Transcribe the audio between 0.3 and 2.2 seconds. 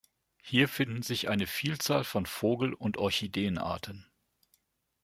Hier finden sich eine Vielzahl